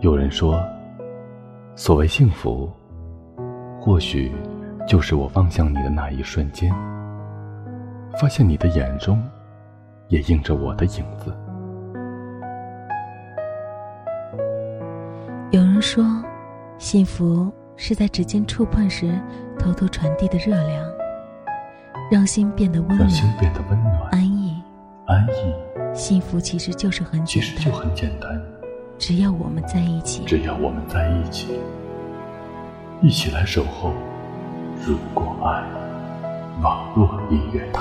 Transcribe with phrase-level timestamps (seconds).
[0.00, 0.66] 有人说，
[1.76, 2.72] 所谓幸福，
[3.78, 4.32] 或许
[4.88, 6.72] 就是我望向你的那一瞬间，
[8.18, 9.22] 发现你的眼中
[10.08, 11.36] 也映着我的影子。
[15.50, 16.02] 有人说，
[16.78, 19.12] 幸福是在指尖触碰时
[19.58, 20.90] 偷偷传递的热量，
[22.10, 24.62] 让心变得温暖，让心变得温暖、安逸、
[25.06, 25.94] 安逸。
[25.94, 28.59] 幸福其实就是很简单，其实就很简单。
[29.00, 31.58] 只要我们在一起，只要我们在一起，
[33.00, 33.94] 一起来守候。
[34.86, 35.64] 如果爱，
[36.62, 37.80] 网络音乐台。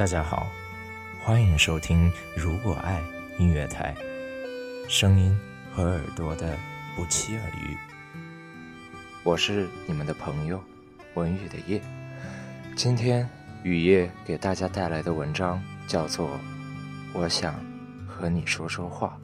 [0.00, 0.50] 大家好，
[1.22, 3.02] 欢迎收听《如果爱》
[3.38, 3.94] 音乐台，
[4.88, 5.38] 声音
[5.70, 6.56] 和耳朵的
[6.96, 7.76] 不期而遇。
[9.22, 10.58] 我是你们的朋友
[11.12, 11.82] 文宇的夜。
[12.74, 13.28] 今天
[13.62, 16.28] 雨夜给大家带来的文章叫做
[17.12, 17.62] 《我想
[18.08, 19.18] 和你说说话》。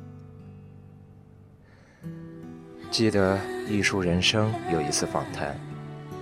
[2.91, 5.59] 记得《艺术人生》有一次访谈，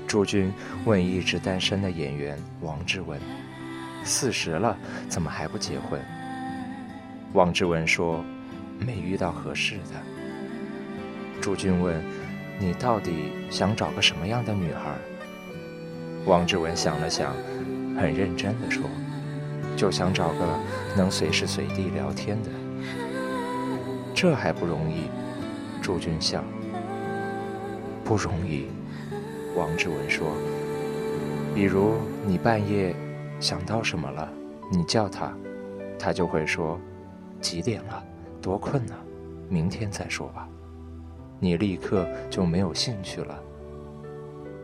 [0.06, 0.52] 朱军
[0.84, 3.20] 问一直单身的演员王志文。
[4.04, 4.76] 四十了，
[5.08, 5.98] 怎么还不结婚？
[7.32, 8.22] 王志文说
[8.78, 9.94] ：“没遇到合适的。”
[11.40, 12.00] 朱军问
[12.60, 14.94] ：“你到底想找个什么样的女孩？”
[16.26, 17.34] 王志文想了想，
[17.98, 18.82] 很认真的说
[19.76, 20.58] ：“就想找个
[20.96, 22.50] 能随时随地聊天的。”
[24.14, 25.08] 这还不容易？
[25.82, 26.44] 朱军笑
[28.04, 28.68] ：“不容易。”
[29.56, 30.28] 王志文说
[31.54, 31.94] ：“比如
[32.26, 32.94] 你半夜……”
[33.44, 34.26] 想到什么了？
[34.72, 35.36] 你叫他，
[35.98, 36.80] 他就会说
[37.42, 38.02] ：“几点了？
[38.40, 38.94] 多困呢，
[39.50, 40.48] 明天再说吧。”
[41.38, 43.38] 你立刻就没有兴趣了。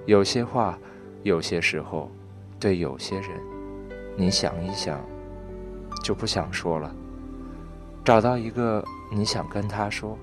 [0.07, 0.79] 有些话，
[1.25, 2.11] 有些时候，
[2.59, 3.29] 对有些人，
[4.17, 4.99] 你想一想，
[6.03, 6.91] 就不想说了。
[8.03, 10.17] 找到一个你想跟他说、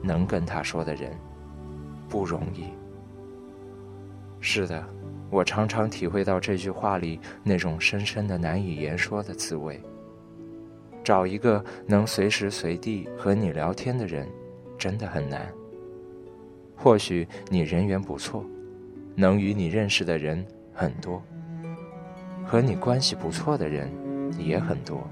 [0.00, 1.18] 能跟他说的人，
[2.08, 2.66] 不容易。
[4.38, 4.84] 是的。
[5.34, 9.80] 我常常体会到这句话里那种深深的难以言说的滋味。
[11.02, 14.28] 找一个能随时随地和你聊天的人，
[14.78, 15.52] 真的很难。
[16.76, 18.44] 或许你人缘不错，
[19.16, 21.20] 能与你认识的人很多，
[22.46, 23.90] 和你关系不错的人
[24.38, 25.04] 也很多，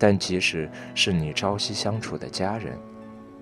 [0.00, 2.76] 但即使是你朝夕相处的家人，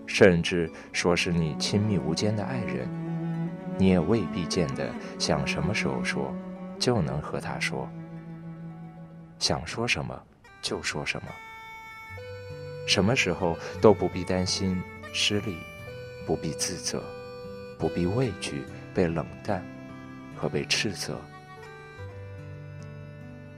[0.04, 2.86] 甚至说是你亲密无间的爱人。
[3.80, 6.34] 你也未必见得想什么时候说，
[6.78, 7.88] 就能和他说。
[9.38, 10.22] 想说什么
[10.60, 11.28] 就说什么，
[12.86, 14.78] 什么时候都不必担心
[15.14, 15.56] 失礼，
[16.26, 17.02] 不必自责，
[17.78, 19.64] 不必畏惧被冷淡
[20.36, 21.18] 和被斥责。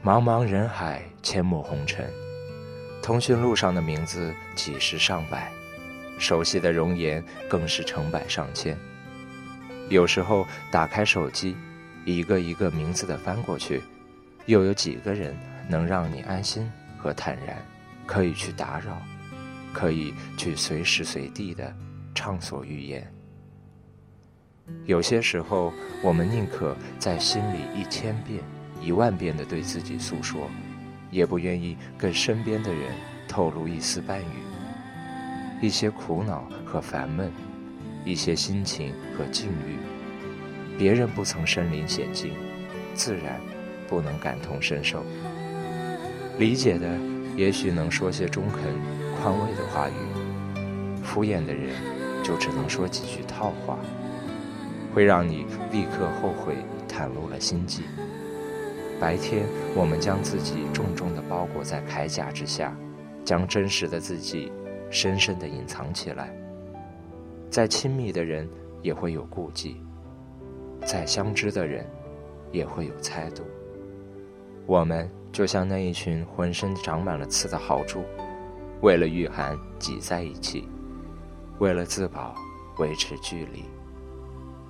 [0.04, 2.08] 茫茫人海，阡陌红尘，
[3.02, 5.50] 通讯录上的名字几十上百，
[6.16, 8.78] 熟悉的容颜更是成百上千。
[9.92, 11.54] 有时候打开手机，
[12.06, 13.82] 一个一个名字的翻过去，
[14.46, 15.36] 又有几个人
[15.68, 16.66] 能让你安心
[16.96, 17.58] 和坦然，
[18.06, 19.02] 可以去打扰，
[19.70, 21.76] 可以去随时随地的
[22.14, 23.06] 畅所欲言。
[24.86, 25.70] 有些时候，
[26.02, 28.42] 我们宁可在心里一千遍、
[28.80, 30.48] 一万遍的对自己诉说，
[31.10, 32.94] 也不愿意跟身边的人
[33.28, 37.30] 透露一丝半语，一些苦恼和烦闷。
[38.04, 39.76] 一些心情和境遇，
[40.78, 42.32] 别人不曾身临险境，
[42.94, 43.40] 自然
[43.88, 45.04] 不能感同身受。
[46.38, 46.88] 理解的
[47.36, 48.60] 也许能说些中肯、
[49.20, 51.74] 宽慰的话语，敷衍的人
[52.22, 53.78] 就只能说几句套话，
[54.94, 56.56] 会让你立刻后悔
[56.88, 57.82] 袒露了心迹。
[58.98, 59.44] 白天，
[59.74, 62.76] 我们将自己重重地包裹在铠甲之下，
[63.24, 64.50] 将真实的自己
[64.90, 66.34] 深深地隐藏起来。
[67.52, 68.48] 再亲密的人
[68.80, 69.76] 也会有顾忌，
[70.86, 71.86] 再相知的人
[72.50, 73.42] 也会有猜度。
[74.64, 78.02] 我们就像那一群浑身长满了刺的豪猪，
[78.80, 80.66] 为了御寒挤在一起，
[81.58, 82.34] 为了自保
[82.78, 83.62] 维持距离。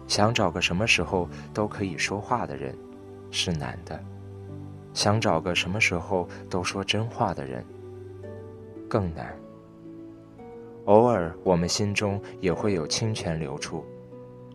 [0.08, 2.76] 想找个什么时候都可以说话的人
[3.30, 4.02] 是难的，
[4.92, 7.64] 想找个什么时候都说真话的人，
[8.88, 9.32] 更难。
[10.86, 13.84] 偶尔，我们心中也会有清泉流出，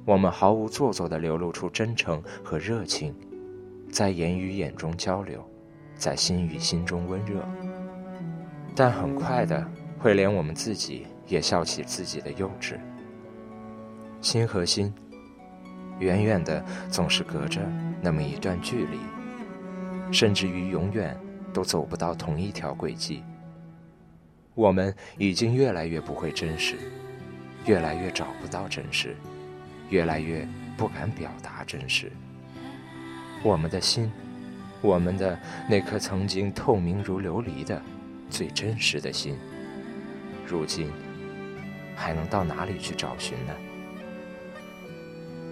[0.03, 3.15] 我们毫无做作地流露出真诚和热情，
[3.89, 5.41] 在言语眼中交流，
[5.95, 7.47] 在心与心中温热。
[8.75, 9.65] 但很快的，
[9.97, 12.75] 会连我们自己也笑起自己的幼稚。
[14.19, 14.93] 心和心，
[15.99, 17.61] 远远的总是隔着
[18.01, 18.99] 那么一段距离，
[20.11, 21.17] 甚至于永远
[21.53, 23.23] 都走不到同一条轨迹。
[24.57, 26.77] 我们已经越来越不会真实，
[27.67, 29.15] 越来越找不到真实，
[29.91, 32.11] 越来越不敢表达真实。
[33.43, 34.11] 我们的心，
[34.81, 35.37] 我们的
[35.69, 37.79] 那颗曾经透明如琉璃的
[38.31, 39.37] 最真实的心，
[40.43, 40.91] 如今
[41.95, 43.53] 还能到哪里去找寻呢？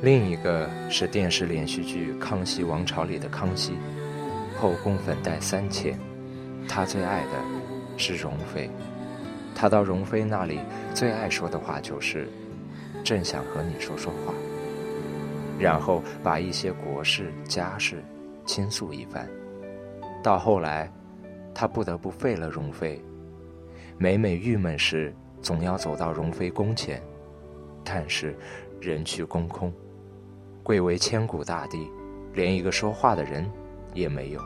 [0.01, 3.73] 另一个是电视连续剧《康熙王朝》里的康熙，
[4.59, 5.95] 后宫粉黛三千，
[6.67, 8.67] 他最爱的是容妃。
[9.55, 10.59] 他到容妃那里，
[10.93, 12.27] 最爱说的话就是
[13.05, 14.33] ：“朕想和你说说话。”
[15.57, 18.03] 然后把一些国事家事
[18.45, 19.25] 倾诉一番。
[20.21, 20.91] 到后来，
[21.53, 23.01] 他不得不废了容妃。
[23.97, 27.01] 每每郁闷时，总要走到容妃宫前，
[27.85, 28.35] 但是
[28.81, 29.71] 人去宫空，
[30.61, 31.89] 贵为千古大帝，
[32.33, 33.49] 连一个说话的人
[33.93, 34.41] 也没有。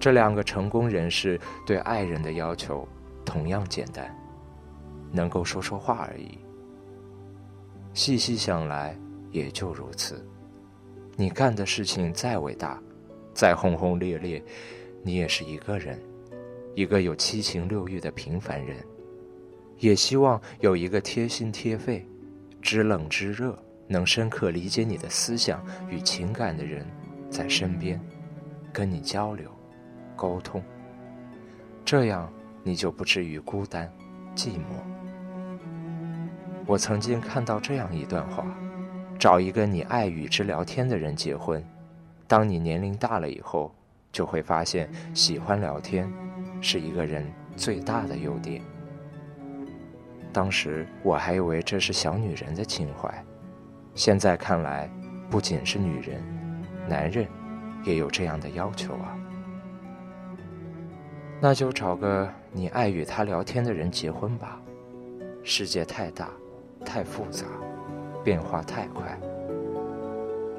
[0.00, 2.88] 这两个成功人士对爱人的要求。
[3.28, 4.10] 同样简单，
[5.12, 6.38] 能够说说话而已。
[7.92, 8.98] 细细想来，
[9.30, 10.26] 也就如此。
[11.14, 12.82] 你干的事情再伟大，
[13.34, 14.42] 再轰轰烈烈，
[15.02, 16.00] 你也是一个人，
[16.74, 18.78] 一个有七情六欲的平凡人。
[19.76, 22.02] 也希望有一个贴心贴肺、
[22.62, 26.86] 知冷知热、能深刻理解你的思想与情感的人
[27.28, 28.00] 在身边，
[28.72, 29.50] 跟你交流、
[30.16, 30.62] 沟通。
[31.84, 32.32] 这样。
[32.62, 33.90] 你就不至于孤单、
[34.34, 34.80] 寂寞。
[36.66, 38.46] 我曾经看到这样一段话：
[39.18, 41.64] 找一个你爱与之聊天的人结婚。
[42.26, 43.74] 当你年龄大了以后，
[44.12, 46.12] 就会发现喜欢聊天
[46.60, 47.26] 是一个人
[47.56, 48.60] 最大的优点。
[50.30, 53.24] 当时我还以为这是小女人的情怀，
[53.94, 54.90] 现在看来，
[55.30, 56.22] 不仅是女人，
[56.86, 57.26] 男人
[57.82, 59.18] 也有这样的要求啊。
[61.40, 64.60] 那就找个你爱与他聊天的人结婚吧。
[65.44, 66.30] 世界太大，
[66.84, 67.46] 太复杂，
[68.24, 69.18] 变化太快。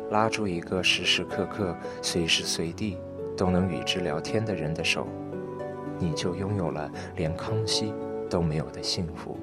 [0.10, 2.98] 拉住一个时时刻刻、随时随地
[3.36, 5.06] 都能与之聊天的人的手，
[6.00, 7.94] 你就拥有了连康熙
[8.30, 9.38] 都没有的幸福。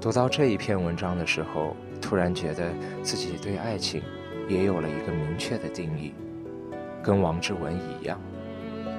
[0.00, 2.72] 读到这一篇文章的时候，突然觉得
[3.04, 4.02] 自己对爱情
[4.48, 6.12] 也有了一个明确的定义，
[7.04, 8.20] 跟王志文一样。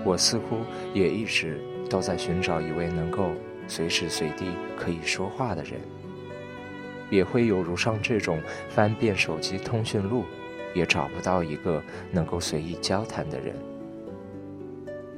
[0.08, 0.60] 我似乎
[0.94, 1.60] 也一直
[1.90, 3.32] 都在寻找一位能够
[3.68, 4.46] 随时随地
[4.78, 5.74] 可以说话的人，
[7.10, 10.24] 也会有如上这种翻遍手机通讯录
[10.74, 13.54] 也找不到一个能够随意交谈的人。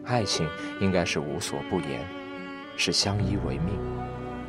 [0.05, 0.49] 爱情
[0.81, 2.01] 应该是无所不言，
[2.75, 3.77] 是相依为命，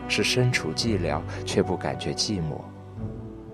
[0.08, 2.62] 是身处寂寥却不感觉寂寞，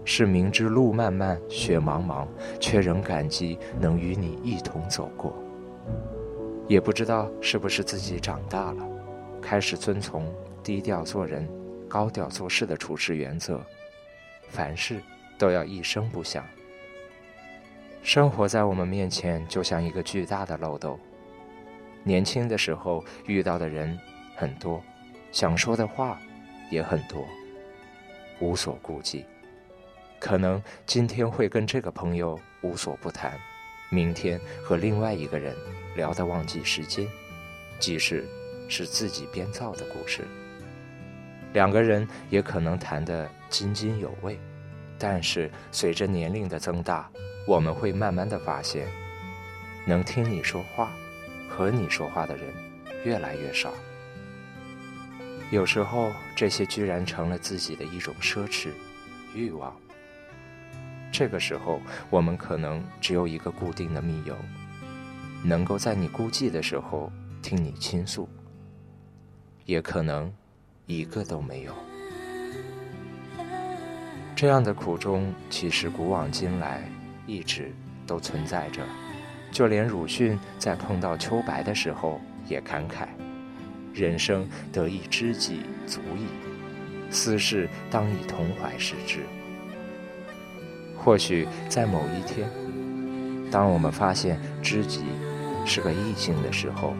[0.05, 2.29] 是明知路漫漫雪茫茫，
[2.61, 5.37] 却仍感激能与你一同走过。
[6.69, 8.89] 也不知道是不是自己长大了，
[9.41, 10.33] 开始遵从
[10.65, 11.49] 低调做人、
[11.89, 13.65] 高调做事的处事原则，
[14.49, 15.01] 凡事
[15.39, 16.45] 都要一声不响。
[18.03, 20.99] 生活在我们面前就像一个巨大的漏斗。
[22.03, 23.99] 年轻的时候遇到的人
[24.37, 24.83] 很多，
[25.33, 26.21] 想说的话
[26.71, 27.25] 也很多，
[28.41, 29.25] 无所顾忌。
[30.19, 33.39] 可能今天会跟这个朋友无所不谈，
[33.97, 35.57] 明天和另外一个人。
[35.97, 37.09] 聊得忘记时间，
[37.79, 38.23] 即使
[38.69, 40.29] 是自己编造的故事。
[41.55, 44.39] 两个人也可能谈得津津有味，
[44.99, 47.11] 但是随着年龄的增大，
[47.47, 48.87] 我们会慢慢的发现，
[49.87, 50.93] 能听你说话、
[51.49, 52.45] 和你说话的人
[53.07, 53.73] 越来越少。
[55.51, 58.69] 有时候，这些居然成了自己的一种奢侈、
[59.35, 59.75] 欲望。
[61.13, 64.37] 这个时候，我们可能只有一个固定的密友。
[65.45, 68.29] 能够在你孤寂的时候听你倾诉，
[69.65, 70.33] 也可能
[70.87, 71.73] 一个都没有。
[74.35, 76.83] 这样的苦衷，其实古往今来
[77.27, 77.73] 一直
[78.07, 78.83] 都存在着。
[79.53, 83.07] 就连鲁迅在碰到秋白的时候也感慨
[83.95, 86.27] ：“人生得一知己足矣，
[87.11, 89.21] 斯事当以同怀视之。”
[91.07, 92.51] 或许在某一天。
[93.49, 95.05] 当我们发现知己
[95.65, 96.95] 是个异性的时候，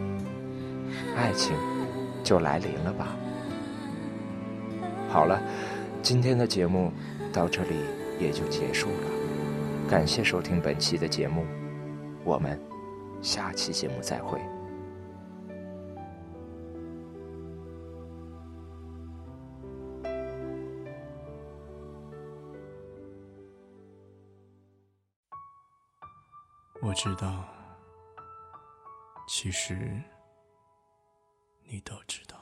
[1.13, 1.53] 爱情
[2.23, 3.17] 就来临了吧？
[5.09, 5.41] 好了，
[6.01, 6.89] 今天的节目
[7.33, 7.75] 到这里
[8.17, 9.89] 也就结束了。
[9.89, 11.43] 感谢收听本期的节目，
[12.23, 12.57] 我们
[13.21, 14.39] 下期节目再会。
[26.99, 27.45] 知道，
[29.27, 30.01] 其实
[31.63, 32.35] 你都知道。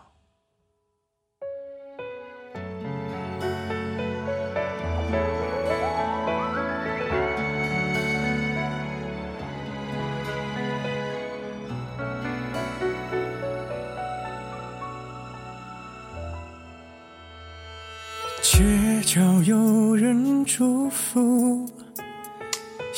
[18.42, 21.68] 街角有人祝福，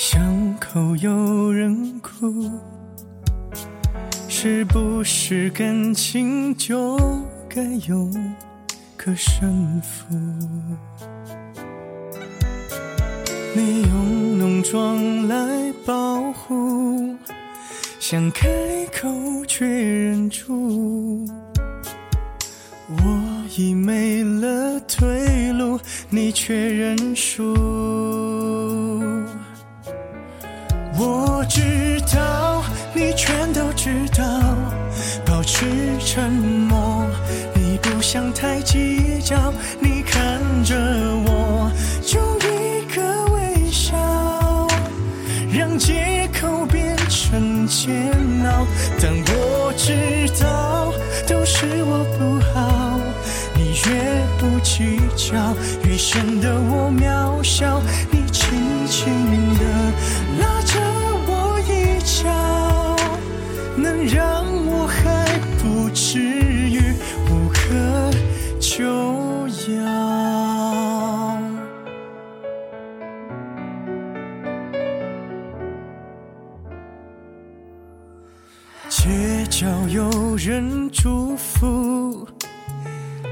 [0.10, 2.50] 巷口有人哭，
[4.30, 6.98] 是不是感情就
[7.50, 8.10] 该有
[8.96, 10.16] 个胜负？
[13.54, 17.14] 你用浓妆来保护，
[18.00, 18.48] 想开
[18.98, 19.10] 口
[19.46, 21.26] 却忍住。
[22.88, 25.78] 我已没了退路，
[26.10, 28.37] 你却认输。
[31.38, 32.64] 我知道，
[32.96, 34.26] 你全都知道，
[35.24, 35.66] 保持
[36.04, 37.06] 沉默。
[37.54, 43.96] 你不想太计较，你看着我，就一个微笑，
[45.54, 48.12] 让借口变成煎
[48.50, 48.66] 熬。
[49.00, 49.94] 但我知
[50.42, 50.92] 道，
[51.28, 53.00] 都是我不好。
[53.54, 57.80] 你越不计较，越显得我渺小。
[58.10, 58.50] 你轻
[58.88, 59.06] 轻
[59.60, 59.64] 地
[60.40, 60.80] 拉着，
[63.78, 66.82] 能让我还不至于
[67.30, 68.12] 无可
[68.60, 68.84] 救
[69.74, 69.78] 药。
[78.90, 82.28] 街角有人祝福。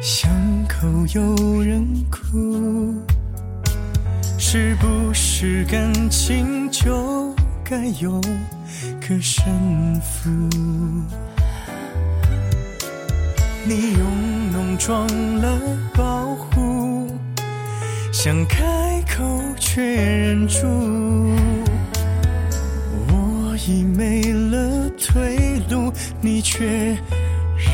[0.02, 0.30] 巷
[0.68, 2.94] 口有人哭，
[4.38, 7.34] 是不是感情就
[7.64, 8.22] 该有
[9.08, 9.46] 个胜
[10.02, 10.30] 负？
[13.68, 15.08] 你用浓妆
[15.42, 15.60] 来
[15.94, 17.08] 保护，
[18.12, 19.24] 想开口
[19.60, 20.66] 却忍住。
[23.08, 26.98] 我已没了退路，你却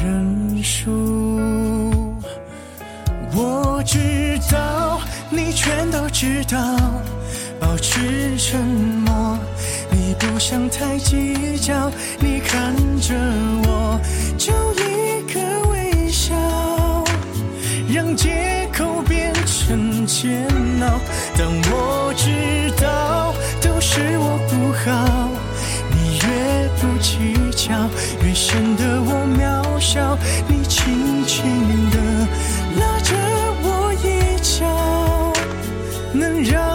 [0.03, 0.99] 认输。
[3.33, 6.77] 我知道，你全都知道，
[7.57, 8.59] 保持沉
[9.05, 9.39] 默。
[10.21, 13.15] 不想太计较，你看着
[13.65, 13.99] 我，
[14.37, 15.39] 就一个
[15.71, 16.35] 微笑，
[17.91, 20.45] 让借口变成煎
[20.81, 20.99] 熬。
[21.35, 22.29] 但我知
[22.79, 25.27] 道，都是我不好。
[25.89, 27.89] 你越不计较，
[28.23, 30.15] 越显得我渺小。
[30.47, 31.43] 你轻轻
[31.89, 31.97] 地
[32.79, 33.15] 拉着
[33.63, 35.33] 我一脚，
[36.13, 36.70] 能让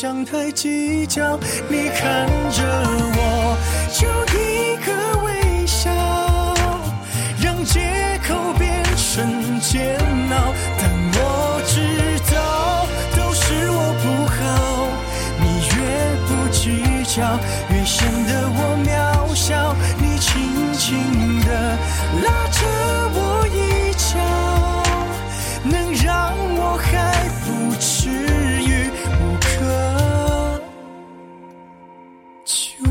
[0.00, 1.36] 想太计较。
[1.68, 2.62] 你看着
[3.18, 3.47] 我，
[32.66, 32.87] you